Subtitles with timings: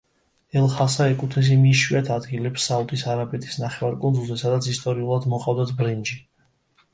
[0.59, 6.19] ელ-ჰასა ეკუთვნის იმ იშვიათ ადგილებს საუდის არაბეთის ნახევარკუნძულზე სადაც ისტორიულად მოყავდათ ბრინჯი.